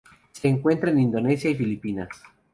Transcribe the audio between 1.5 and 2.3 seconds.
y Filipinas.